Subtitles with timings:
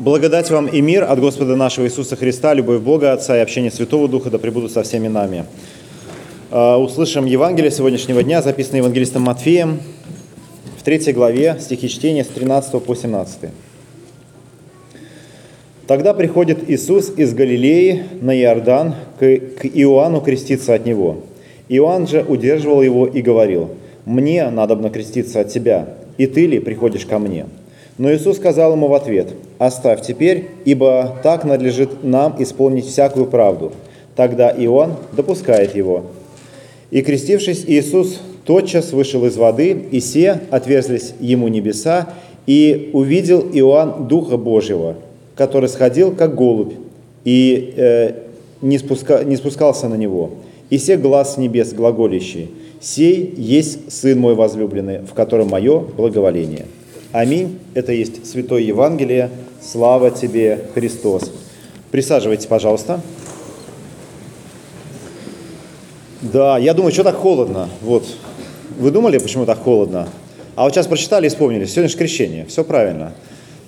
[0.00, 4.08] Благодать вам и мир от Господа нашего Иисуса Христа, любовь Бога Отца и общение Святого
[4.08, 5.44] Духа да пребудут со всеми нами.
[6.50, 9.78] А, услышим Евангелие сегодняшнего дня, записанное Евангелистом Матфеем
[10.78, 13.50] в третьей главе, стихи чтения с 13 по 17.
[15.86, 21.24] Тогда приходит Иисус из Галилеи на Иордан к Иоанну креститься от него.
[21.68, 23.72] Иоанн же удерживал его и говорил,
[24.06, 27.44] «Мне надо креститься от тебя, и ты ли приходишь ко мне?»
[28.00, 33.72] Но Иисус сказал ему в ответ, «Оставь теперь, ибо так надлежит нам исполнить всякую правду».
[34.16, 36.04] Тогда Иоанн допускает его.
[36.90, 42.08] И крестившись, Иисус тотчас вышел из воды, и се отверзлись ему небеса,
[42.46, 44.94] и увидел Иоанн Духа Божьего,
[45.34, 46.72] который сходил, как голубь,
[47.26, 48.12] и э,
[48.62, 50.30] не, спуска, не спускался на него.
[50.70, 52.48] И се глаз небес глаголящий,
[52.80, 56.64] «Сей есть Сын мой возлюбленный, в котором мое благоволение».
[57.12, 57.58] Аминь.
[57.74, 59.30] Это есть Святое Евангелие.
[59.60, 61.32] Слава тебе, Христос.
[61.90, 63.00] Присаживайтесь, пожалуйста.
[66.22, 67.68] Да, я думаю, что так холодно.
[67.82, 68.06] Вот.
[68.78, 70.08] Вы думали, почему так холодно?
[70.54, 71.64] А вот сейчас прочитали и вспомнили.
[71.64, 72.46] Сегодня же крещение.
[72.46, 73.12] Все правильно.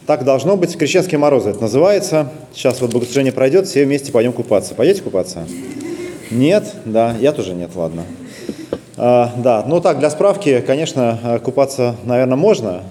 [0.07, 0.77] Так должно быть.
[0.79, 2.31] Крещенские морозы это называется.
[2.55, 4.75] Сейчас вот богослужение пройдет, все вместе пойдем купаться.
[4.77, 5.49] Пойдете купаться?
[6.31, 6.73] Нет?
[6.85, 8.05] Да, я тоже нет, ладно.
[8.97, 12.83] А, да, ну так, для справки, конечно, купаться, наверное, можно,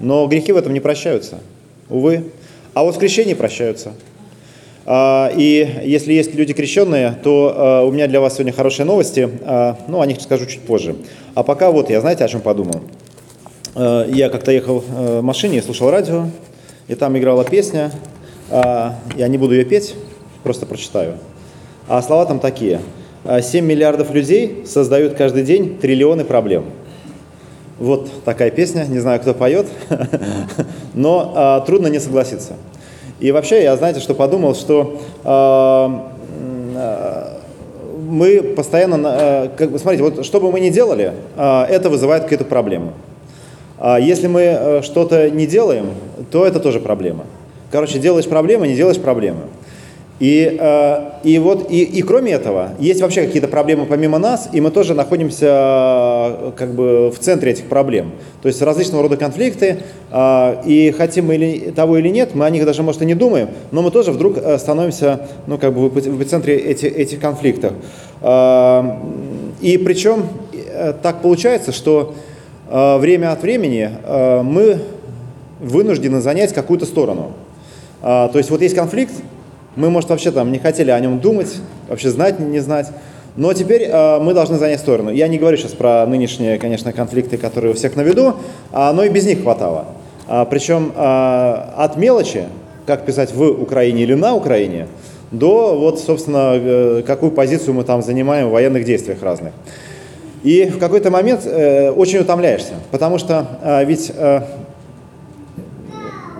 [0.00, 1.38] но грехи в этом не прощаются,
[1.88, 2.24] увы.
[2.74, 3.92] А вот в крещении прощаются.
[4.88, 9.28] А, и если есть люди крещенные, то а, у меня для вас сегодня хорошие новости.
[9.42, 10.94] А, ну, о них скажу чуть позже.
[11.34, 12.80] А пока вот я, знаете, о чем подумал?
[13.74, 16.28] Я как-то ехал в машине, слушал радио,
[16.88, 17.92] и там играла песня.
[18.50, 19.94] Я не буду ее петь,
[20.42, 21.18] просто прочитаю.
[21.86, 22.80] А слова там такие.
[23.42, 26.64] 7 миллиардов людей создают каждый день триллионы проблем.
[27.78, 29.66] Вот такая песня, не знаю, кто поет,
[30.94, 32.54] но а, трудно не согласиться.
[33.20, 36.12] И вообще, я, знаете, что подумал, что а,
[36.74, 37.40] а,
[38.06, 42.44] мы постоянно, а, как смотрите, вот что бы мы ни делали, а, это вызывает какие-то
[42.44, 42.92] проблемы.
[43.78, 45.90] А если мы а, что-то не делаем,
[46.30, 47.24] то это тоже проблема.
[47.70, 49.42] Короче, делаешь проблемы, не делаешь проблемы.
[50.18, 54.62] И, э, и вот и, и кроме этого есть вообще какие-то проблемы помимо нас, и
[54.62, 58.12] мы тоже находимся э, как бы в центре этих проблем.
[58.40, 62.50] То есть различного рода конфликты, э, и хотим мы или, того или нет, мы о
[62.50, 65.98] них даже может и не думаем, но мы тоже вдруг становимся ну как бы в
[65.98, 67.74] эпицентре этих, этих конфликтов.
[69.60, 70.24] И причем
[71.02, 72.14] так получается, что
[72.70, 73.90] время от времени
[74.42, 74.78] мы
[75.60, 77.32] вынуждены занять какую-то сторону.
[78.02, 79.12] То есть вот есть конфликт,
[79.76, 81.54] мы, может, вообще там не хотели о нем думать,
[81.88, 82.88] вообще знать, не знать.
[83.36, 85.10] Но теперь э, мы должны занять сторону.
[85.10, 88.36] Я не говорю сейчас про нынешние, конечно, конфликты, которые у всех на виду,
[88.72, 89.88] а, но и без них хватало.
[90.26, 92.44] А, причем а, от мелочи,
[92.86, 94.86] как писать в Украине или на Украине,
[95.30, 99.52] до вот, собственно, э, какую позицию мы там занимаем в военных действиях разных.
[100.42, 104.42] И в какой-то момент э, очень утомляешься, потому что э, ведь э,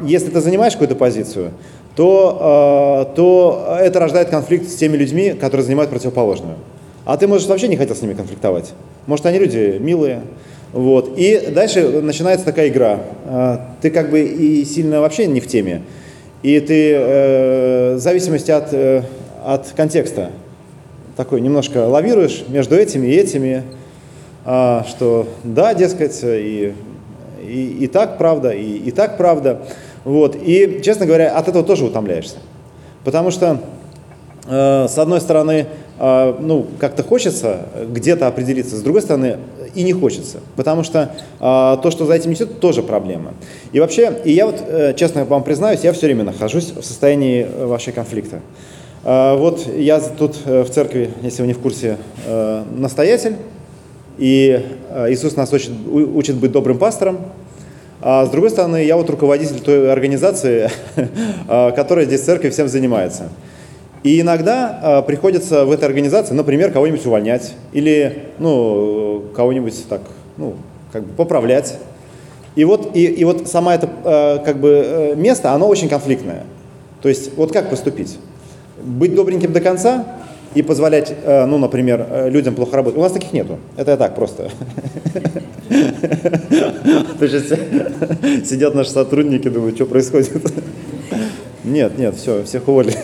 [0.03, 1.50] если ты занимаешь какую-то позицию,
[1.96, 6.56] то, э, то это рождает конфликт с теми людьми, которые занимают противоположную.
[7.06, 8.72] А ты, можешь вообще не хотел с ними конфликтовать.
[9.06, 10.22] Может, они люди милые.
[10.72, 11.14] Вот.
[11.16, 13.00] И дальше начинается такая игра.
[13.24, 15.82] Э, ты как бы и сильно вообще не в теме.
[16.42, 18.72] И ты э, в зависимости от,
[19.44, 20.30] от контекста
[21.16, 23.62] такой немножко лавируешь между этими и этими,
[24.44, 26.74] э, что да, дескать, и,
[27.42, 29.62] и, и так правда, и, и так правда.
[30.06, 30.36] Вот.
[30.40, 32.36] И, честно говоря, от этого тоже утомляешься.
[33.02, 33.60] Потому что,
[34.46, 35.66] э, с одной стороны,
[35.98, 39.38] э, ну, как-то хочется где-то определиться, с другой стороны,
[39.74, 40.38] и не хочется.
[40.54, 43.34] Потому что э, то, что за этим несет, тоже проблема.
[43.72, 47.44] И вообще, и я вот, э, честно вам признаюсь, я все время нахожусь в состоянии
[47.44, 48.42] э, вообще конфликта.
[49.02, 51.96] Э, вот я тут э, в церкви, если вы не в курсе,
[52.26, 53.34] э, настоятель,
[54.18, 57.18] и э, Иисус нас учит, учит быть добрым пастором,
[58.00, 60.71] а с другой стороны, я вот руководитель той организации,
[61.48, 63.28] а, которая здесь церковь всем занимается.
[64.03, 70.03] И иногда а, приходится в этой организации, например, кого-нибудь увольнять или ну, кого-нибудь так,
[70.36, 70.54] ну,
[70.92, 71.78] как бы поправлять.
[72.54, 76.44] И вот, и, и вот сама это а, как бы э, место, оно очень конфликтное.
[77.03, 78.18] То есть вот как поступить?
[78.82, 80.04] Быть добреньким до конца
[80.54, 82.98] и позволять, э, ну, например, э, людям плохо работать.
[82.98, 83.59] У нас таких нету.
[83.77, 84.51] Это я так просто.
[88.45, 90.31] Сидят наши сотрудники, думают, что происходит.
[91.65, 92.95] Нет, нет, все, всех уволили.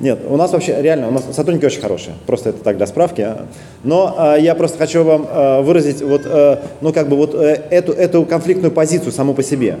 [0.00, 3.20] Нет, у нас вообще реально, у нас сотрудники очень хорошие, просто это так для справки.
[3.20, 3.46] А.
[3.84, 7.60] Но э, я просто хочу вам э, выразить вот, э, ну как бы вот э,
[7.68, 9.76] эту, эту конфликтную позицию саму по себе.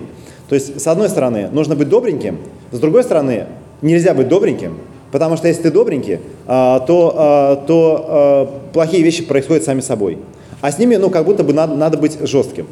[0.50, 2.36] То есть, с одной стороны, нужно быть добреньким,
[2.72, 3.46] с другой стороны,
[3.80, 9.24] нельзя быть добреньким, потому что если ты добренький, а, то, а, то а, плохие вещи
[9.24, 10.18] происходят сами собой.
[10.60, 12.66] А с ними, ну, как будто бы надо, надо быть жестким.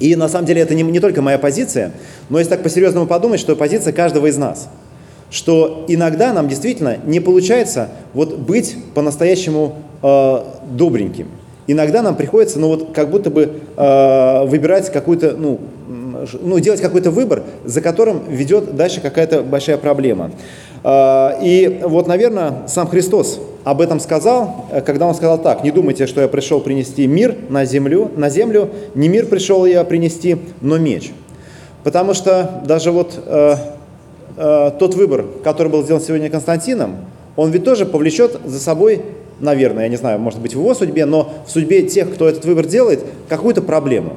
[0.00, 1.92] И на самом деле это не, не только моя позиция,
[2.28, 4.68] но если так по-серьезному подумать, что позиция каждого из нас.
[5.30, 11.28] Что иногда нам действительно не получается вот быть по-настоящему э, добреньким.
[11.66, 15.60] Иногда нам приходится, ну вот как будто бы э, выбирать какую-то, ну,
[16.40, 20.30] ну, делать какой-то выбор, за которым ведет дальше какая-то большая проблема.
[20.82, 25.70] Э, и вот, наверное, сам Христос об этом сказал, э, когда он сказал так, не
[25.70, 30.36] думайте, что я пришел принести мир на землю, на землю, не мир пришел я принести,
[30.60, 31.12] но меч.
[31.82, 33.56] Потому что даже вот э,
[34.36, 36.96] э, тот выбор, который был сделан сегодня Константином,
[37.36, 39.02] он ведь тоже повлечет за собой
[39.40, 42.44] наверное, я не знаю, может быть в его судьбе, но в судьбе тех, кто этот
[42.44, 44.16] выбор делает, какую-то проблему.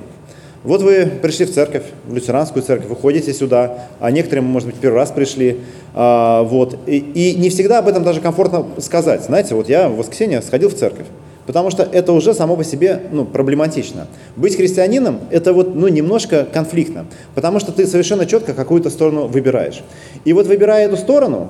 [0.63, 4.77] Вот вы пришли в церковь, в лютеранскую церковь, вы ходите сюда, а некоторые, может быть,
[4.77, 5.59] первый раз пришли,
[5.93, 9.23] а, вот, и, и не всегда об этом даже комфортно сказать.
[9.23, 11.05] Знаете, вот я в воскресенье сходил в церковь,
[11.45, 14.07] потому что это уже само по себе ну, проблематично.
[14.35, 17.05] Быть христианином– это вот, ну, немножко конфликтно,
[17.35, 19.83] потому что ты совершенно четко какую-то сторону выбираешь.
[20.25, 21.49] И вот выбирая эту сторону,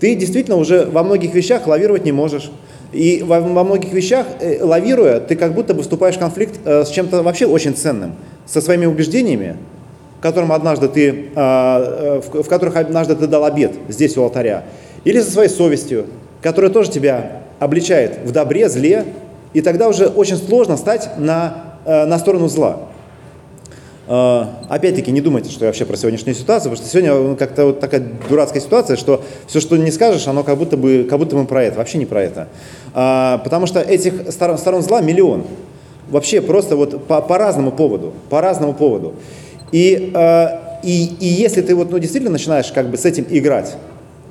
[0.00, 2.50] ты действительно уже во многих вещах лавировать не можешь.
[2.92, 6.84] И во, во многих вещах, э, лавируя, ты как будто бы вступаешь в конфликт э,
[6.84, 8.12] с чем-то вообще очень ценным,
[8.46, 9.56] со своими убеждениями,
[10.20, 14.64] которым однажды ты, э, в, в которых однажды ты дал обед здесь у алтаря,
[15.04, 16.06] или со своей совестью,
[16.42, 19.06] которая тоже тебя обличает в добре, зле,
[19.54, 22.80] и тогда уже очень сложно стать на, на сторону зла.
[24.08, 27.66] А, опять-таки, не думайте, что я вообще про сегодняшнюю ситуацию, потому что сегодня ну, как-то
[27.66, 31.36] вот такая дурацкая ситуация, что все, что не скажешь, оно как будто бы, как будто
[31.36, 32.48] бы про это, вообще не про это.
[32.94, 35.44] А, потому что этих сторон, сторон зла миллион.
[36.10, 39.14] Вообще просто вот по, по разному поводу, по разному поводу.
[39.70, 43.76] И, а, и, и если ты вот, ну, действительно начинаешь как бы с этим играть,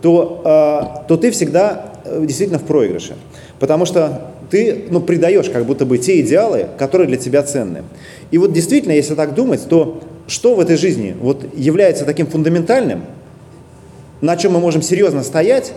[0.02, 3.16] то, то ты всегда э, действительно в проигрыше.
[3.60, 7.84] Потому что ты ну, придаешь как будто бы те идеалы, которые для тебя ценны.
[8.30, 13.04] И вот действительно, если так думать, то что в этой жизни вот является таким фундаментальным,
[14.20, 15.74] на чем мы можем серьезно стоять,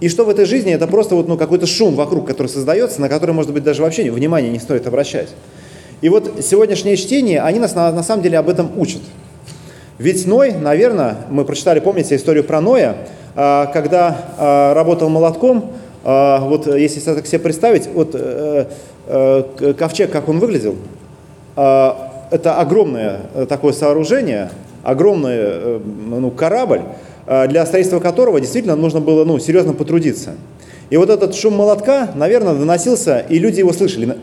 [0.00, 3.08] и что в этой жизни это просто вот, ну, какой-то шум вокруг, который создается, на
[3.08, 5.28] который, может быть, даже вообще внимания не стоит обращать.
[6.00, 9.02] И вот сегодняшнее чтение, они нас на, на самом деле об этом учат.
[9.98, 12.96] Ведь Ной, наверное, мы прочитали, помните, историю про Ноя,
[13.36, 15.72] а, когда а, работал молотком,
[16.04, 18.66] вот если так себе представить, вот э,
[19.06, 20.76] э, ковчег, как он выглядел,
[21.56, 24.50] а, это огромное э, такое сооружение,
[24.82, 25.80] огромный
[26.10, 26.82] ну, корабль,
[27.26, 30.32] для строительства которого действительно нужно было ну, серьезно потрудиться.
[30.90, 34.18] И вот этот шум молотка, наверное, доносился, и люди его слышали.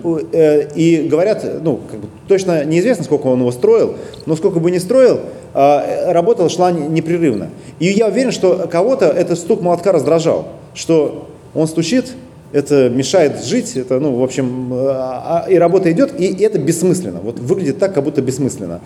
[0.75, 3.95] И говорят, ну, как бы, точно неизвестно, сколько он его строил,
[4.27, 7.49] но сколько бы ни строил, работа шла непрерывно.
[7.79, 12.13] И я уверен, что кого-то этот стук молотка раздражал, что он стучит,
[12.51, 17.19] это мешает жить, это, ну, в общем, а, а, и работа идет, и это бессмысленно.
[17.21, 18.81] Вот выглядит так, как будто бессмысленно.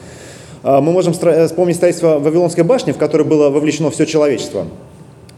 [0.63, 4.67] А, мы можем вспомнить строительство Вавилонской башни, в которое было вовлечено все человечество.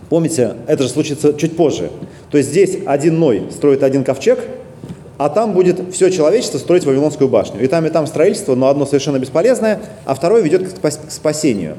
[0.10, 1.90] Помните, это же случится чуть позже.
[2.32, 4.40] То есть здесь один Ной строит один ковчег,
[5.18, 7.62] а там будет все человечество строить Вавилонскую башню.
[7.62, 11.76] И там, и там строительство, но одно совершенно бесполезное, а второе ведет к спасению.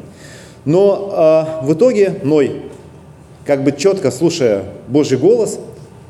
[0.65, 2.63] Но э, в итоге Ной
[3.49, 5.59] как бы четко слушая Божий голос,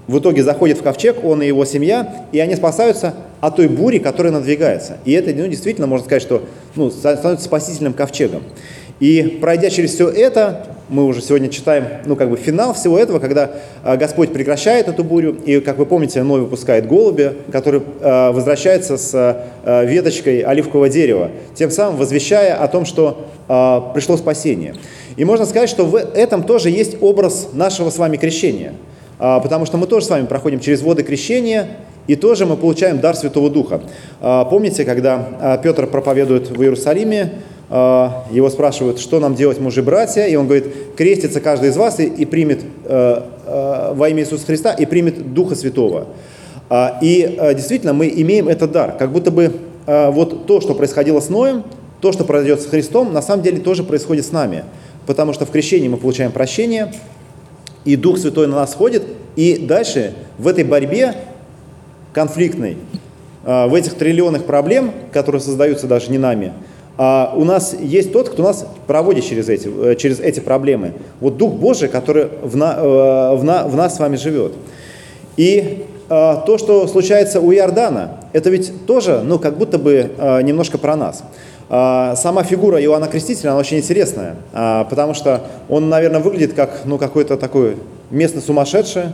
[0.09, 3.99] в итоге заходит в ковчег, он и его семья, и они спасаются от той бури,
[3.99, 4.97] которая надвигается.
[5.05, 6.43] И это ну, действительно, можно сказать, что
[6.75, 8.43] ну, становится спасительным ковчегом.
[9.01, 13.19] И пройдя через все это, мы уже сегодня читаем, ну, как бы финал всего этого,
[13.19, 13.53] когда
[13.85, 18.97] э, Господь прекращает эту бурю, и, как вы помните, Ной выпускает голубя, который э, возвращается
[18.97, 19.15] с
[19.65, 23.27] э, веточкой оливкового дерева, тем самым возвещая о том, что
[23.95, 24.75] пришло спасение.
[25.17, 28.75] И можно сказать, что в этом тоже есть образ нашего с вами крещения.
[29.19, 31.69] А, потому что мы тоже с вами проходим через воды крещения,
[32.07, 33.81] и тоже мы получаем дар Святого Духа.
[34.21, 37.33] А, помните, когда а, Петр проповедует в Иерусалиме,
[37.71, 42.05] его спрашивают, что нам делать, мужи братья, и он говорит, крестится каждый из вас и,
[42.07, 46.07] и примет во имя Иисуса Христа и примет Духа Святого.
[47.03, 49.53] И действительно мы имеем этот дар, как будто бы
[49.87, 51.63] вот то, что происходило с Ноем,
[52.01, 54.65] то, что произойдет с Христом, на самом деле тоже происходит с нами.
[55.07, 56.93] Потому что в крещении мы получаем прощение,
[57.85, 59.03] и Дух Святой на нас ходит,
[59.37, 61.15] и дальше в этой борьбе
[62.13, 62.77] конфликтной,
[63.45, 66.53] а, в этих триллионах проблем, которые создаются даже не нами, а,
[66.99, 70.95] у нас есть тот, кто нас проводит через эти, э, через эти проблемы.
[71.21, 74.53] Вот Дух Божий, который в, на, э, в, на, в нас с вами живет.
[75.37, 80.11] И а, то, что случается у Иордана, это ведь тоже, ну, как будто бы
[80.43, 81.23] немножко про нас.
[81.71, 86.83] А, сама фигура Иоанна Крестителя, она очень интересная, а, потому что он, наверное, выглядит как
[86.87, 87.77] ну, какой-то такой
[88.11, 89.05] местный сумасшедший,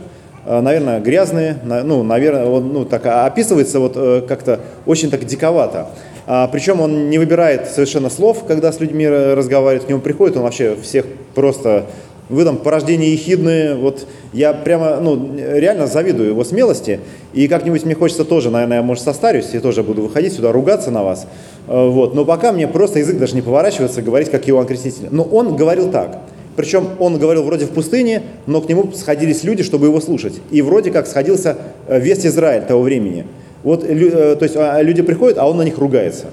[0.45, 5.87] а, наверное, грязный, ну, наверное, он ну, так описывается вот э, как-то очень так диковато.
[6.25, 10.75] Причем он не выбирает совершенно слов, когда с людьми разговаривает, к нему приходит, он вообще
[10.81, 11.05] всех
[11.35, 11.85] просто
[12.29, 16.99] вы там по рождению ехидные, вот я прямо, ну, реально завидую его смелости,
[17.33, 20.91] и как-нибудь мне хочется тоже, наверное, я, может, состарюсь, и тоже буду выходить сюда, ругаться
[20.91, 21.27] на вас,
[21.67, 25.07] э, вот, но пока мне просто язык даже не поворачивается говорить, как Иоанн Креститель.
[25.11, 26.21] Но он говорил так,
[26.55, 30.61] причем он говорил вроде в пустыне, но к нему сходились люди, чтобы его слушать, и
[30.61, 33.27] вроде как сходился э, весь Израиль того времени.
[33.65, 36.27] Вот, э, то есть а, люди приходят, а он на них ругается.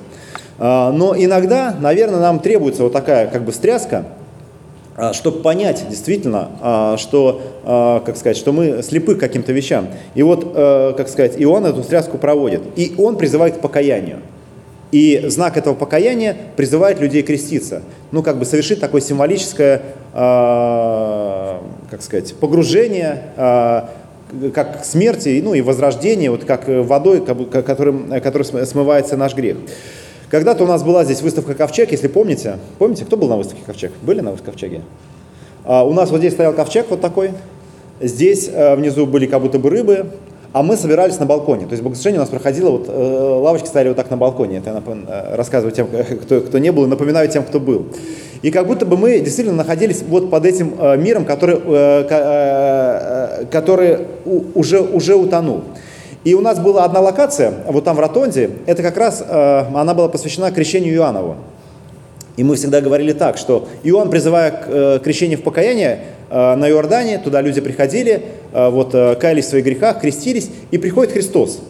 [0.59, 4.05] А, но иногда, наверное, нам требуется вот такая как бы стряска,
[4.95, 9.89] а, чтобы понять действительно, а, что, а, как сказать, что мы слепы к каким-то вещам.
[10.15, 12.61] И вот, э, как сказать, Иоанн эту стряску проводит.
[12.77, 14.19] И он призывает к покаянию.
[14.91, 17.81] И знак этого покаяния призывает людей креститься.
[18.11, 19.81] Ну, как бы совершить такое символическое,
[20.13, 23.23] как сказать, погружение,
[24.55, 29.57] как смерти, ну и возрождение, вот как водой, которым, которым смывается наш грех.
[30.31, 32.59] Когда-то у нас была здесь выставка «Ковчег», если помните.
[32.79, 33.93] Помните, кто был на выставке «Ковчег»?
[34.01, 34.81] Были на выставке «Ковчеге»?
[35.65, 37.33] А, у нас вот здесь стоял ковчег вот такой.
[38.01, 40.07] Здесь а, внизу были как будто бы рыбы,
[40.53, 41.67] а мы собирались на балконе.
[41.67, 44.59] То есть богослужение у нас проходило, вот э, лавочки стояли вот так на балконе.
[44.59, 45.07] Это я напом...
[45.09, 45.89] Э, рассказываю тем,
[46.23, 47.87] кто, кто не был, и напоминаю тем, кто был.
[48.43, 53.45] И как будто бы мы действительно находились вот под этим э, миром, который, э, э,
[53.51, 55.63] который у, уже, уже утонул.
[56.25, 59.95] И у нас была одна локация, вот там в Ротонде, это как раз, э, она
[59.95, 61.37] была посвящена крещению Иоаннову.
[62.37, 66.69] И мы всегда говорили так, что Иоанн, призывая к э, крещению в покаяние э, на
[66.69, 68.21] Иордане, туда люди приходили, э,
[68.53, 71.61] вот, э, каялись в своих грехах, крестились, и приходит Христос.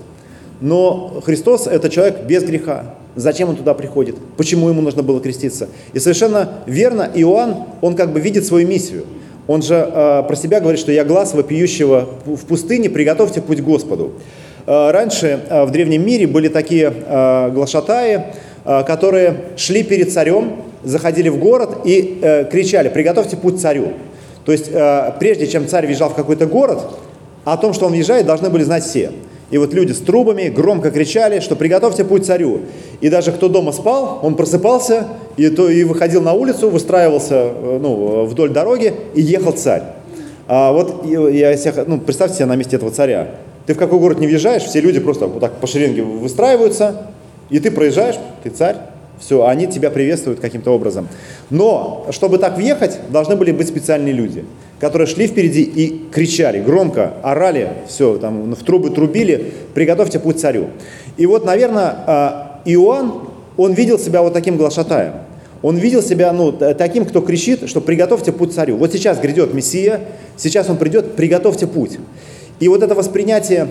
[0.61, 2.95] Но Христос– это человек без греха.
[3.15, 4.17] Зачем он туда приходит?
[4.37, 5.69] Почему ему нужно было креститься?
[5.93, 9.05] И совершенно верно, Иоанн, он как бы видит свою миссию.
[9.47, 14.13] Он же э, про себя говорит, что «я глаз вопиющего в пустыне, приготовьте путь Господу».
[14.67, 18.27] Э, раньше э, в древнем мире были такие э, глашатаи,
[18.65, 23.89] которые шли перед царем, заходили в город и кричали «приготовьте путь царю».
[24.45, 24.71] То есть
[25.19, 26.81] прежде чем царь въезжал в какой-то город,
[27.45, 29.11] о том, что он въезжает, должны были знать все.
[29.51, 32.61] И вот люди с трубами громко кричали, что приготовьте путь царю.
[33.01, 38.25] И даже кто дома спал, он просыпался и, то, и выходил на улицу, выстраивался ну,
[38.25, 39.83] вдоль дороги и ехал царь.
[40.49, 43.29] А вот я себя, ну, представьте себе на месте этого царя.
[43.67, 47.09] Ты в какой город не въезжаешь, все люди просто вот так по шеренге выстраиваются,
[47.51, 48.77] и ты проезжаешь, ты царь,
[49.23, 51.09] все, они тебя приветствуют каким-то образом.
[51.49, 54.45] Но, чтобы так въехать, должны были быть специальные люди,
[54.81, 60.71] которые шли впереди и кричали, громко орали, все, там в трубы трубили, приготовьте путь царю.
[61.17, 65.15] И вот, наверное, а, Иоанн, он видел себя вот таким глашатаем.
[65.63, 68.77] Он видел себя ну, таким, кто кричит, что приготовьте путь царю.
[68.77, 70.01] Вот сейчас грядет Мессия,
[70.37, 71.99] сейчас он придет, приготовьте путь.
[72.59, 73.69] И вот это воспринятие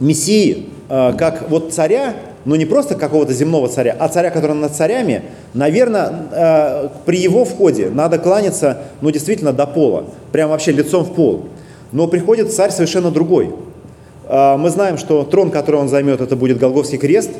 [0.00, 2.14] Мессии э, как вот царя,
[2.44, 5.22] но не просто какого-то земного царя, а царя, который над царями,
[5.54, 11.14] наверное, э, при его входе надо кланяться, ну, действительно, до пола, прям вообще лицом в
[11.14, 11.46] пол.
[11.92, 13.50] Но приходит царь совершенно другой.
[14.28, 17.30] Э, мы знаем, что трон, который он займет, это будет Голговский крест,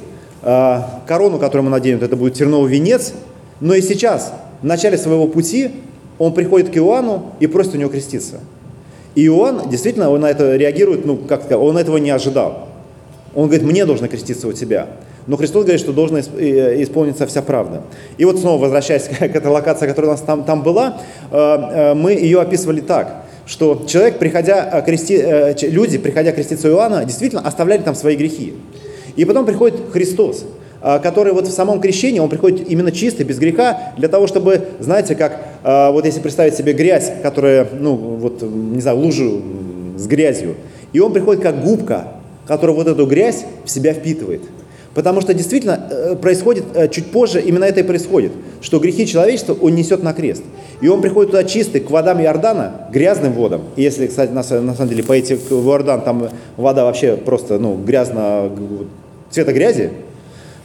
[0.43, 3.13] э, корону, которую ему наденут, это будет терновый венец.
[3.61, 5.71] Но и сейчас, в начале своего пути,
[6.19, 8.41] он приходит к Иоанну и просит у него креститься.
[9.15, 12.69] И он действительно он на это реагирует, ну, как он этого не ожидал.
[13.39, 14.89] Он говорит, мне должно креститься у тебя.
[15.29, 17.83] Но Христос говорит, что должна э, исполниться вся правда.
[18.17, 21.95] И вот снова возвращаясь к этой локации, которая у нас там, там была, э, э,
[21.95, 25.25] мы ее описывали так, что человек, приходя крести,
[25.69, 28.55] люди, приходя креститься у Иоанна, действительно оставляли там свои грехи.
[29.15, 30.45] И потом приходит Христос,
[30.83, 35.15] который вот в самом крещении, он приходит именно чистый, без греха, для того, чтобы, знаете,
[35.15, 39.43] как, вот если представить себе грязь, которая, ну, вот, не знаю, лужу
[39.97, 40.57] с грязью,
[40.93, 42.18] и он приходит как губка,
[42.49, 44.43] которая вот эту грязь в себя впитывает.
[44.95, 49.57] Потому что действительно э, происходит, э, чуть позже именно это и происходит, что грехи человечества
[49.61, 50.43] он несет на крест.
[50.81, 53.63] И он приходит туда чистый, к водам Иордана, грязным водам.
[53.77, 57.77] И если, кстати, на, на самом деле пойти в Иордан, там вода вообще просто ну,
[57.77, 58.51] грязно,
[59.31, 59.91] цвета грязи,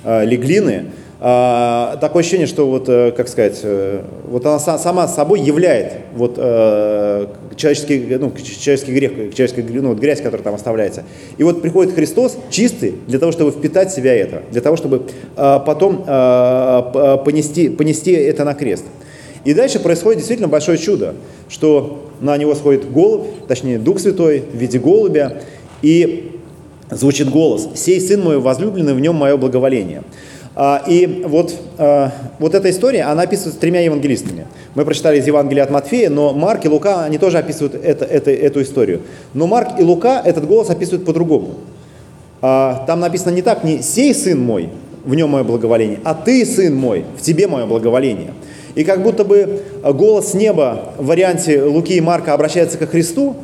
[0.04, 0.86] леглины, э,
[1.24, 7.28] такое ощущение, что вот, э, как сказать, э, вот она сама собой являет вот э,
[7.56, 11.04] человеческий, ну, человеческий грех, человеческая ну, вот грязь, которая там оставляется.
[11.38, 15.04] И вот приходит Христос чистый для того, чтобы впитать в себя это, для того, чтобы
[15.38, 18.84] э, потом э, понести, понести это на крест.
[19.46, 21.16] И дальше происходит действительно большое чудо,
[21.48, 25.38] что на него сходит голубь, точнее Дух Святой в виде голубя,
[25.82, 26.34] и
[26.90, 30.04] звучит голос «Сей сын мой возлюбленный, в нем мое благоволение».
[30.56, 34.46] А, и вот, а, вот эта история, она описывается тремя евангелистами.
[34.76, 38.32] Мы прочитали из Евангелия от Матфея, но Марк и Лука, они тоже описывают это, это,
[38.32, 39.02] эту историю.
[39.34, 41.56] Но Марк и Лука этот голос описывают по-другому.
[42.42, 44.70] А, там написано не так, не «сей сын мой,
[45.06, 48.34] в нем мое благоволение, а ты, сын мой, в тебе мое благоволение».
[48.76, 53.36] И как будто бы голос неба в варианте Луки и Марка обращается ко Христу,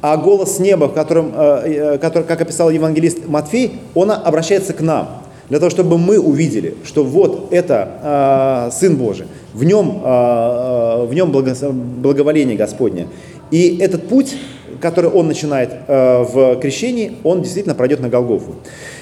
[0.00, 5.21] а голос неба, в котором, э, который, как описал евангелист Матфей, он обращается к нам,
[5.48, 11.10] для того, чтобы мы увидели, что вот это э, Сын Божий, в нем, э, в
[11.12, 13.08] нем благо, благоволение Господне.
[13.50, 14.34] И этот путь,
[14.80, 18.54] который он начинает э, в крещении, он действительно пройдет на Голгофу.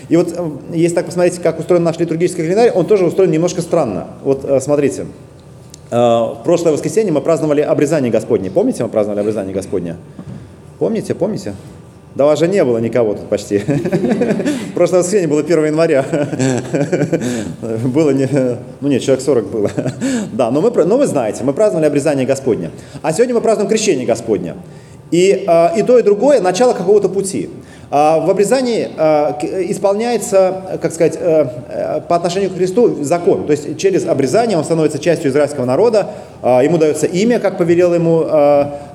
[0.08, 0.34] И вот,
[0.72, 4.08] если так посмотреть, как устроен наш литургический календарь, он тоже устроен немножко странно.
[4.24, 5.06] Вот смотрите,
[5.88, 8.50] в прошлое воскресенье мы праздновали обрезание Господне.
[8.50, 9.96] Помните, мы праздновали обрезание Господне?
[10.80, 11.54] Помните, помните?
[12.14, 13.58] Да вас же не было никого тут почти.
[14.70, 16.04] В прошлое воскресенье было 1 января.
[17.84, 18.28] Было не...
[18.80, 19.70] Ну нет, человек 40 было.
[20.32, 22.70] Да, но, мы, но вы знаете, мы праздновали обрезание Господня.
[23.02, 24.56] А сегодня мы празднуем крещение Господня.
[25.10, 27.50] И, а, и то, и другое– начало какого-то пути.
[27.92, 33.46] А, в обрезании а, исполняется, как сказать, э, э, по отношению к Христу закон.
[33.46, 36.08] То есть через обрезание он становится частью израильского народа,
[36.42, 38.24] ему дается имя, как повелел ему,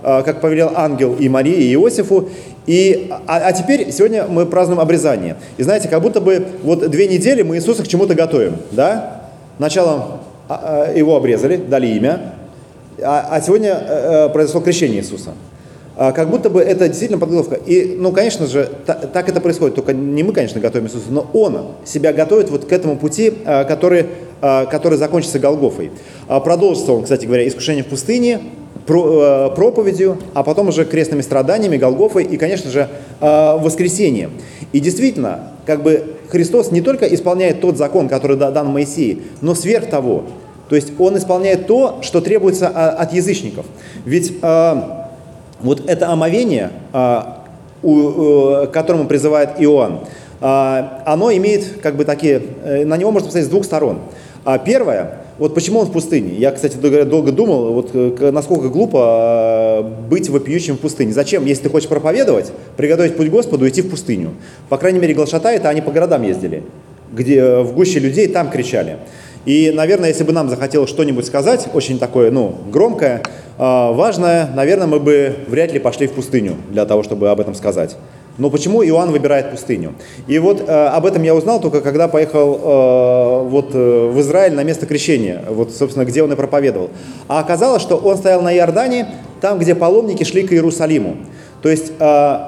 [0.01, 2.29] как повелел ангел и Марии, и Иосифу.
[2.65, 5.35] И, а, а теперь, сегодня мы празднуем обрезание.
[5.57, 9.23] И знаете, как будто бы вот две недели мы Иисуса к чему-то готовим, да?
[9.59, 10.21] Началом
[10.95, 12.33] его обрезали, дали имя,
[13.01, 15.31] а сегодня э, произошло крещение Иисуса.
[15.97, 17.55] А, как будто бы это действительно подготовка.
[17.55, 19.75] И, ну, конечно же, так, так это происходит.
[19.75, 23.63] Только не мы, конечно, готовим Иисуса, но Он себя готовит вот к этому пути, а,
[23.63, 24.07] который,
[24.41, 25.91] а, который закончится Голгофой.
[26.27, 28.39] Продолжится он, кстати говоря, искушение в пустыне,
[28.85, 32.87] проповедью, а потом уже крестными страданиями, Голгофой и, конечно же,
[33.19, 34.31] воскресением.
[34.73, 39.89] И действительно, как бы Христос не только исполняет тот закон, который дан Моисею, но сверх
[39.89, 40.25] того.
[40.69, 43.65] То есть Он исполняет то, что требуется от язычников.
[44.03, 44.33] Ведь
[45.65, 47.43] вот это омовение, а,
[47.81, 49.99] к которому призывает Иоанн,
[50.41, 53.99] а, оно имеет как бы такие, э, на него можно посмотреть с двух сторон.
[54.43, 56.35] А первое, вот почему он в пустыне?
[56.35, 61.13] Я, кстати, долго думал, вот э, насколько глупо быть вопиющим в пустыне.
[61.13, 64.31] Зачем, если ты хочешь проповедовать, приготовить путь Господу, идти в пустыню?
[64.69, 66.63] По крайней мере, глашатай, это они по городам ездили,
[67.11, 68.97] где э, в гуще людей там кричали.
[69.45, 73.21] И, наверное, если бы нам захотелось что-нибудь сказать, очень такое, ну, громкое,
[73.57, 77.55] а, важное, наверное, мы бы вряд ли пошли в пустыню для того, чтобы об этом
[77.55, 77.95] сказать.
[78.37, 79.93] Но почему Иоанн выбирает пустыню?
[80.27, 84.53] И вот э, об этом я узнал только когда поехал э, вот, э, в Израиль
[84.53, 86.89] на место крещения, вот, собственно, где он и проповедовал.
[87.29, 89.07] А оказалось, что он стоял на Иордане,
[89.39, 91.15] там, где паломники шли к Иерусалиму.
[91.61, 92.39] То есть э,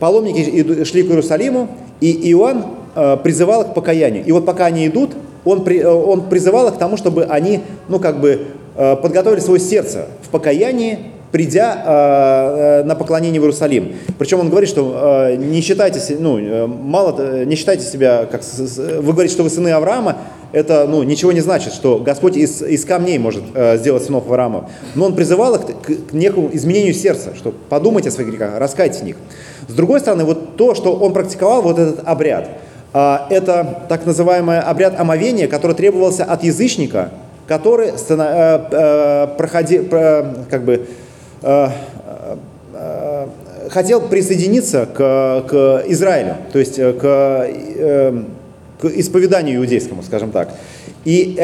[0.00, 1.68] паломники шли к Иерусалиму,
[2.00, 2.64] и Иоанн
[2.96, 4.24] э, призывал их к покаянию.
[4.24, 5.12] И вот пока они идут,
[5.44, 9.60] он, при, э, он призывал их к тому, чтобы они, ну, как бы, подготовили свое
[9.60, 10.98] сердце в покаянии,
[11.32, 13.96] придя э, на поклонение в Иерусалим.
[14.18, 19.42] Причем он говорит, что не считайте, ну, мало, не считайте себя, как вы говорите, что
[19.42, 20.18] вы сыны Авраама,
[20.52, 24.70] это ну, ничего не значит, что Господь из, из камней может э, сделать сынов Авраама.
[24.94, 29.00] Но Он призывал их к, к некому изменению сердца, что подумайте о своих грехах, раскайтесь
[29.00, 29.16] в них.
[29.68, 32.48] С другой стороны, вот то, что он практиковал, вот этот обряд–
[32.98, 37.10] а, это так называемый обряд омовения, который требовался от язычника,
[37.46, 37.92] который э,
[38.70, 40.86] э, проходи, как бы,
[41.42, 41.68] э,
[43.70, 47.00] хотел присоединиться к, к Израилю, то есть к,
[48.80, 50.50] к исповеданию иудейскому, скажем так.
[51.04, 51.36] И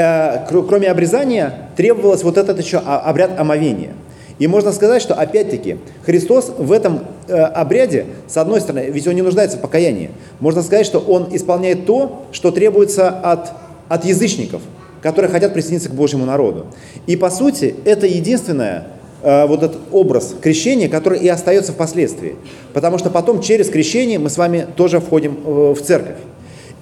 [0.49, 3.93] кроме обрезания требовалось вот этот еще обряд омовения–
[4.43, 9.15] и можно сказать, что опять-таки Христос в этом э, обряде, с одной стороны, ведь он
[9.15, 10.11] не нуждается в покаянии,
[10.41, 13.53] можно сказать, что он исполняет то, что требуется от,
[13.88, 14.62] от язычников,
[15.03, 16.67] которые хотят присоединиться к Божьему народу.
[17.07, 18.87] И по сути, это единственное
[19.23, 22.37] э, вот этот образ крещения, который и остается впоследствии.
[22.73, 26.17] Потому что потом через крещение мы с вами тоже входим э, в церковь.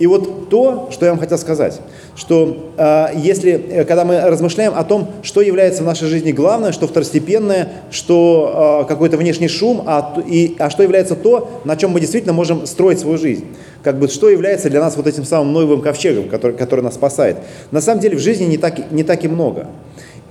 [0.00, 1.80] И вот то, что я вам хотел сказать,
[2.16, 6.72] что э, если, э, когда мы размышляем о том, что является в нашей жизни главное,
[6.72, 11.90] что второстепенное, что э, какой-то внешний шум, а, и, а что является то, на чем
[11.90, 13.44] мы действительно можем строить свою жизнь,
[13.84, 17.36] как бы что является для нас вот этим самым новым ковчегом, который, который нас спасает.
[17.70, 19.68] На самом деле в жизни не так, не так и много.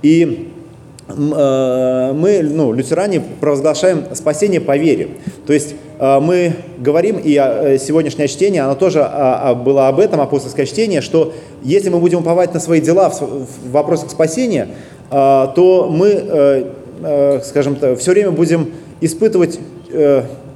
[0.02, 0.50] И
[1.16, 5.08] Э, мы, ну, лютеране, провозглашаем спасение по вере.
[5.46, 10.22] То есть мы говорим, и э, сегодняшнее чтение, оно тоже а, а, было об этом,
[10.22, 14.68] апостольское чтение, что если мы будем уповать на свои дела в вопросах спасения,
[15.10, 16.70] то мы,
[17.44, 19.58] скажем так, все время будем испытывать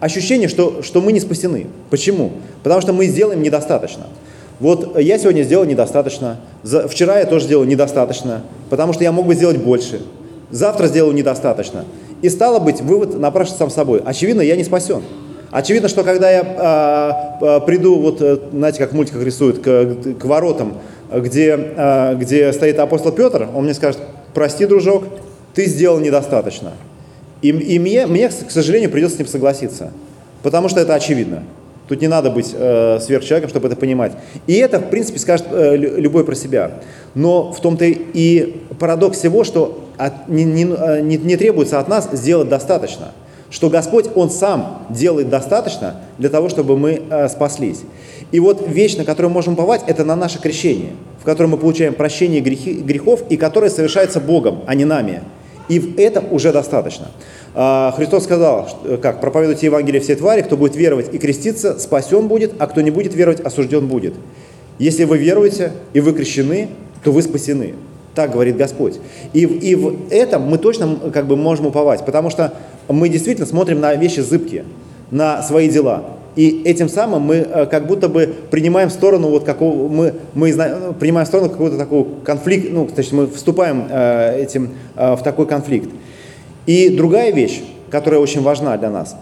[0.00, 1.66] ощущение, что, что мы не спасены.
[1.90, 2.32] Почему?
[2.62, 4.04] Потому что мы сделаем недостаточно.
[4.60, 6.38] Вот я сегодня сделал недостаточно,
[6.88, 10.00] вчера я тоже сделал недостаточно, потому что я мог бы сделать больше.
[10.50, 11.84] Завтра сделаю недостаточно.
[12.22, 14.00] И стало быть, вывод напрашивается сам собой.
[14.04, 15.02] Очевидно, я не спасен.
[15.54, 20.24] Очевидно, что когда я а, приду, вот, э, знаете, как в мультиках рисуют, к, к
[20.24, 20.78] воротам,
[21.14, 24.00] где, а, где стоит апостол Петр, он мне скажет,
[24.34, 25.04] прости, дружок,
[25.54, 26.72] ты сделал недостаточно.
[27.40, 29.92] И, и мне, мне, к сожалению, придется с ним согласиться,
[30.42, 31.44] потому что это очевидно.
[31.86, 34.10] Тут не надо быть э, сверхчеловеком, чтобы это понимать.
[34.48, 36.72] И это, в принципе, скажет э, лю- любой про себя.
[37.14, 41.86] Но в том-то и парадокс всего, что от- не, не, э, не- не требуется от
[41.86, 43.12] нас сделать достаточно.
[43.54, 47.82] Что Господь, Он сам делает достаточно для того, чтобы мы э, спаслись.
[48.32, 50.90] И вот вещь, на которую мы можем уповать, это на наше крещение,
[51.20, 55.22] в котором мы получаем прощение грехи- грехов, и которое совершается Богом, а не нами.
[55.68, 57.12] И в этом уже достаточно.
[57.54, 62.26] А, Христос сказал, что, как проповедуйте Евангелие все твари, кто будет веровать и креститься, спасен
[62.26, 64.14] будет, а кто не будет веровать, осужден будет.
[64.80, 66.70] Если вы веруете и вы крещены,
[67.04, 67.74] то вы спасены.
[68.16, 68.98] Так говорит Господь.
[69.32, 72.52] И, и в этом мы точно как бы можем уповать, потому что
[72.88, 74.64] мы действительно смотрим на вещи зыбкие,
[75.10, 76.04] на свои дела.
[76.36, 80.92] И этим самым мы э, как будто бы принимаем сторону вот какого мы, мы ну,
[80.94, 85.46] принимаем сторону какого-то такого конфликта, ну, то есть мы вступаем э, этим э, в такой
[85.46, 85.90] конфликт.
[86.66, 89.16] И другая вещь, которая очень важна для нас,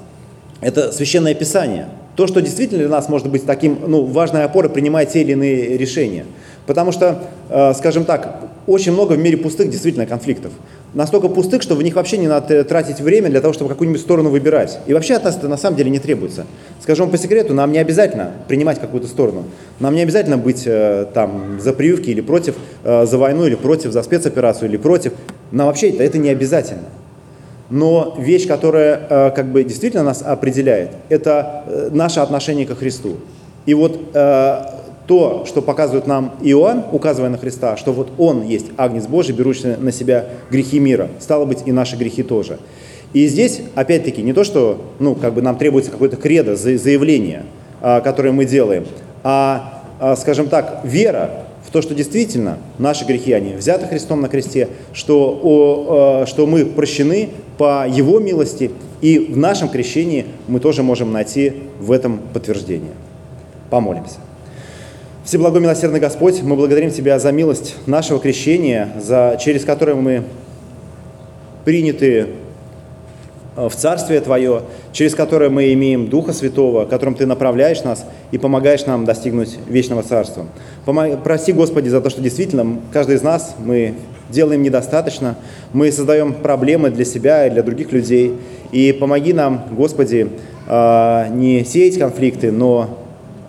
[0.62, 1.88] это священное писание.
[2.16, 5.77] То, что действительно для нас может быть таким, ну, важной опорой, принимая те или иные
[5.77, 6.25] решения.
[6.66, 10.53] Потому что, э, скажем так, очень много в мире пустых действительно конфликтов.
[10.94, 14.28] Настолько пустых, что в них вообще не надо тратить время для того, чтобы какую-нибудь сторону
[14.28, 14.78] выбирать.
[14.87, 16.44] И вообще от нас это на самом деле не требуется.
[16.83, 19.44] Скажу вам по секрету, нам не обязательно принимать какую-то сторону.
[19.81, 23.90] Нам не обязательно быть э, там за прививки или против, э, за войну, или против,
[23.92, 25.14] за спецоперацию, или против.
[25.50, 26.85] Нам вообще это, это не обязательно.
[27.70, 33.16] Но вещь, которая э, как бы действительно нас определяет, это э, наше отношение ко Христу.
[33.64, 34.62] И вот э,
[35.07, 39.77] то, что показывает нам Иоанн, указывая на Христа, что вот Он есть Агнец Божий, берущий
[39.77, 42.59] на себя грехи мира, стало быть и наши грехи тоже.
[43.12, 47.45] И здесь, опять-таки, не то, что ну, как бы нам требуется какое-то кредо, за- заявление,
[47.81, 48.87] а, которое мы делаем,
[49.23, 54.29] а, а, скажем так, вера в то, что действительно наши грехи, они взяты Христом на
[54.29, 60.61] кресте, что, о, э, что мы прощены по Его милости, и в нашем крещении мы
[60.61, 62.93] тоже можем найти в этом подтверждение.
[63.71, 64.19] Помолимся.
[65.24, 70.24] Всеблагой милосердный Господь, мы благодарим Тебя за милость нашего крещения, за, через которое мы
[71.64, 72.26] приняты
[73.56, 78.38] э, в Царствие Твое, через которое мы имеем Духа Святого, которым Ты направляешь нас и
[78.38, 80.46] помогаешь нам достигнуть вечного Царства.
[80.87, 83.94] Помо- Прости, Господи, за то, что действительно каждый из нас, мы
[84.28, 85.37] делаем недостаточно,
[85.72, 88.35] мы создаем проблемы для себя и для других людей.
[88.72, 90.30] И помоги нам, Господи,
[90.66, 92.98] э, не сеять конфликты, но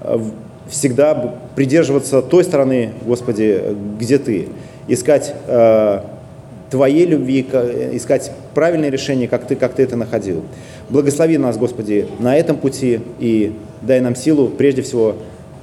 [0.02, 0.20] э,
[0.68, 3.62] всегда придерживаться той стороны, Господи,
[4.00, 4.48] где Ты,
[4.88, 6.02] искать э,
[6.70, 10.44] Твоей любви, ка- искать правильные решения, как ты, как ты это находил.
[10.90, 15.16] Благослови нас, Господи, на этом пути и дай нам силу, прежде всего,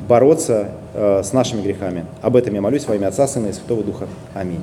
[0.09, 2.05] бороться э, с нашими грехами.
[2.23, 4.07] Об этом я молюсь во имя Отца, Сына и Святого Духа.
[4.35, 4.63] Аминь.